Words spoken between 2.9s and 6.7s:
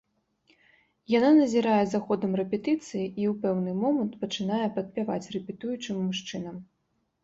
і ў пэўны момант пачынае падпяваць рэпетуючым мужчынам.